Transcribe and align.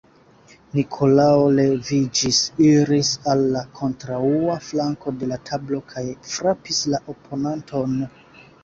Nikolao 0.77 1.43
leviĝis, 1.57 2.39
iris 2.69 3.11
al 3.35 3.45
la 3.57 3.63
kontraŭa 3.81 4.57
flanko 4.71 5.17
de 5.21 5.33
la 5.35 5.41
tablo 5.53 5.85
kaj 5.95 6.07
frapis 6.35 6.87
la 6.97 7.07
oponanton. 7.17 7.99